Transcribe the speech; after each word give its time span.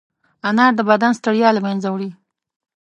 انار 0.47 0.71
د 0.75 0.81
بدن 0.89 1.11
ستړیا 1.19 1.49
له 1.53 1.61
منځه 1.65 1.87
وړي. 1.91 2.09